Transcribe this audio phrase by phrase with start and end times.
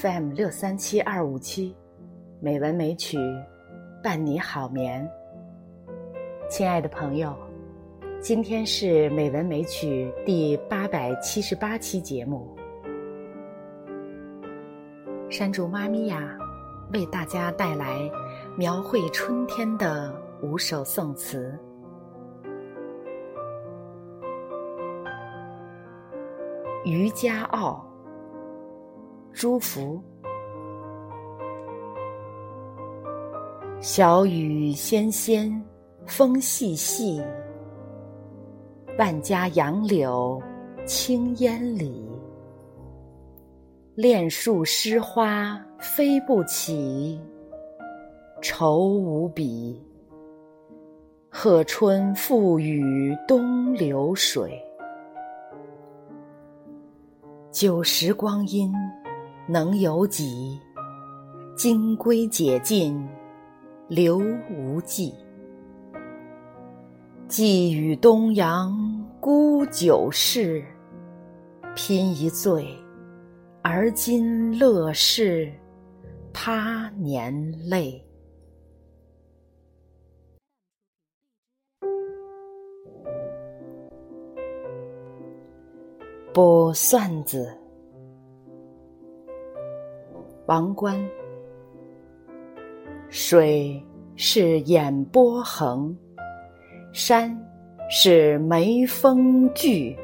[0.00, 1.74] FM 六三七二五七，
[2.38, 3.16] 美文美曲，
[4.02, 5.08] 伴你好眠。
[6.50, 7.34] 亲爱的朋友，
[8.20, 12.54] 今天是美文美曲第八百七十八期节目。
[15.30, 16.36] 山竹妈咪呀，
[16.92, 18.10] 为大家带来
[18.54, 21.58] 描绘春天的五首宋词。
[26.84, 27.85] 渔家傲。
[29.38, 30.00] 朱福，
[33.82, 35.62] 小雨纤纤，
[36.06, 37.22] 风细细，
[38.98, 40.42] 万家杨柳
[40.86, 42.08] 青烟里。
[43.94, 47.20] 恋树诗花飞不起，
[48.40, 49.78] 愁无比。
[51.28, 54.58] 贺春复与东流水，
[57.50, 58.72] 旧时光阴。
[59.48, 60.60] 能有几？
[61.56, 63.08] 金龟解尽，
[63.88, 64.18] 留
[64.50, 65.14] 无迹。
[67.28, 68.74] 寄与东阳
[69.20, 70.64] 孤酒事，
[71.74, 72.68] 拼一醉，
[73.62, 75.52] 而今乐事
[76.32, 78.02] 他年泪。
[86.34, 87.56] 卜算子。
[90.46, 90.96] 王冠，
[93.08, 93.82] 水
[94.14, 95.92] 是眼波横，
[96.92, 97.36] 山
[97.90, 99.96] 是眉峰聚。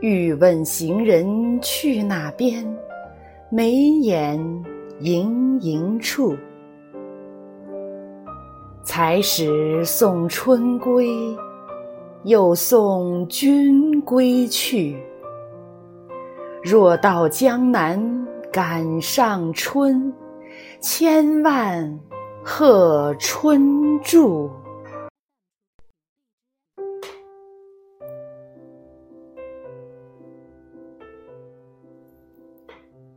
[0.00, 2.62] 欲问行人去那边，
[3.50, 4.38] 眉眼
[5.00, 6.36] 盈盈处。
[8.82, 11.08] 才始送春归，
[12.24, 15.02] 又送君归去。
[16.62, 18.22] 若到江南。
[18.54, 20.14] 赶上春，
[20.80, 21.98] 千万
[22.44, 24.48] 贺春住。《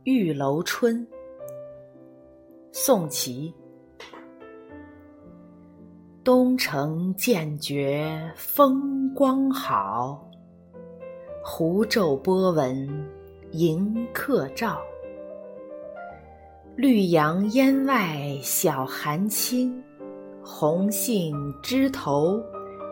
[0.02, 1.06] 玉楼春》
[2.72, 3.54] 宋·齐。
[6.24, 10.28] 东城渐觉风光好，
[11.44, 13.08] 湖皱波纹
[13.52, 14.80] 迎客照。
[16.78, 19.82] 绿杨烟外晓寒轻，
[20.40, 22.40] 红杏枝头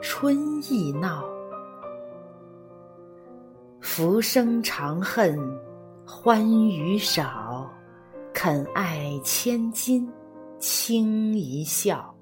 [0.03, 1.23] 春意闹。
[3.81, 5.39] 浮生长恨
[6.05, 7.71] 欢娱少，
[8.35, 10.13] 肯爱千金
[10.59, 12.13] 轻一笑。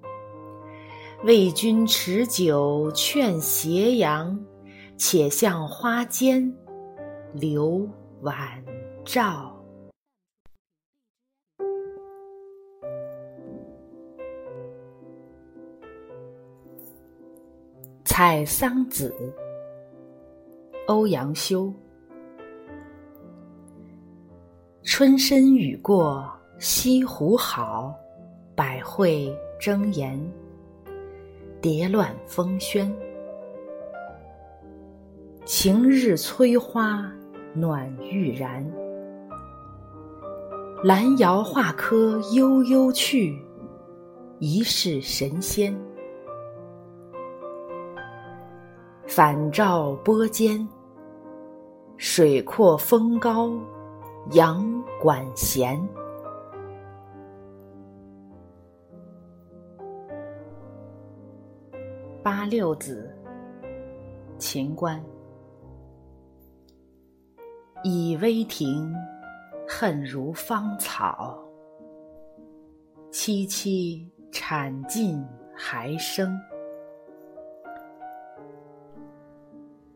[1.23, 4.39] 为君持酒劝斜阳，
[4.99, 6.55] 且向花间
[7.33, 7.89] 留
[8.21, 8.37] 晚
[9.03, 9.51] 照。
[18.17, 19.13] 《采桑子》
[20.87, 21.75] 欧阳修。
[24.85, 27.93] 春深雨过，西湖好，
[28.55, 30.17] 百卉争妍，
[31.61, 32.89] 蝶乱蜂喧。
[35.45, 37.13] 晴日催花
[37.53, 38.65] 暖欲燃，
[40.85, 43.37] 兰瑶画科悠悠去，
[44.39, 45.77] 疑是神仙。
[49.15, 50.69] 返照波间，
[51.97, 53.49] 水阔风高，
[54.33, 54.67] 杨
[55.01, 55.81] 管弦。
[62.25, 63.17] 八六子，
[64.37, 65.01] 秦观。
[67.85, 68.93] 倚危亭，
[69.65, 71.39] 恨如芳草。
[73.13, 75.25] 萋萋铲尽
[75.55, 76.37] 还生。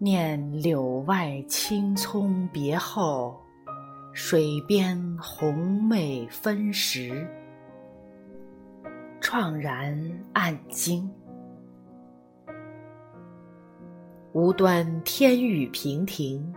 [0.00, 3.36] 念柳外青葱别后，
[4.12, 7.26] 水边红梅分时。
[9.20, 11.10] 怆然暗惊。
[14.32, 16.54] 无端天雨平庭，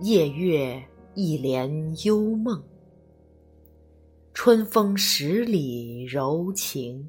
[0.00, 0.82] 夜月
[1.14, 1.70] 一帘
[2.04, 2.60] 幽梦。
[4.34, 7.08] 春风十里柔情，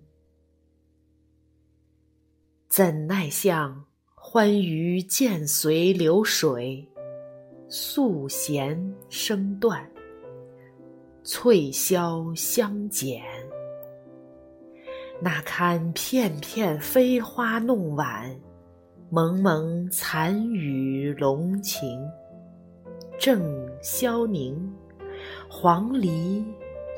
[2.69, 3.90] 怎奈向？
[4.23, 6.88] 欢娱渐随流水，
[7.68, 8.79] 素弦
[9.09, 9.91] 声断，
[11.23, 13.23] 翠箫相减。
[15.19, 18.39] 那堪片片飞花弄晚，
[19.09, 22.00] 蒙蒙残雨笼晴。
[23.19, 24.71] 正萧凝，
[25.50, 26.45] 黄鹂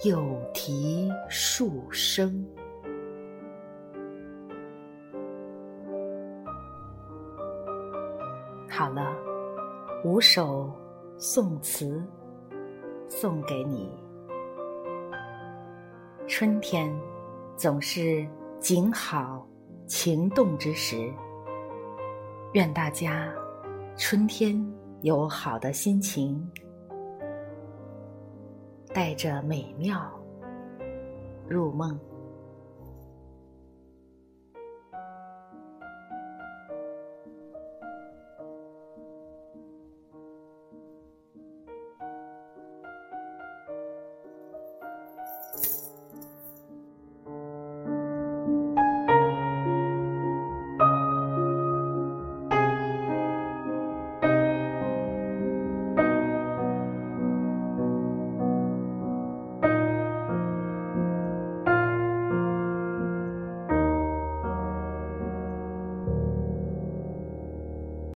[0.04, 0.22] 又
[0.54, 2.46] 啼数声。
[8.76, 9.16] 好了，
[10.04, 10.68] 五首
[11.16, 12.04] 宋词
[13.08, 13.88] 送给你。
[16.28, 16.92] 春天
[17.56, 18.28] 总是
[18.60, 19.48] 景好
[19.86, 21.14] 情动之时，
[22.54, 23.32] 愿大家
[23.96, 24.60] 春天
[25.02, 26.44] 有好的心情，
[28.92, 30.02] 带着美妙
[31.48, 31.96] 入梦。